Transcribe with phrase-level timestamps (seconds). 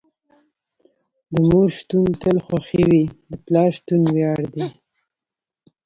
[1.31, 4.65] د مور شتون تل خوښې وي، د پلار شتون وياړ دي.